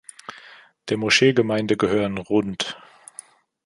Der 0.89 0.97
Moscheegemeinde 0.97 1.77
gehören 1.77 2.17
rd. 2.17 2.75